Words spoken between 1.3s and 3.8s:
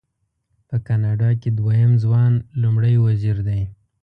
کې دویم ځوان لومړی وزیر دی.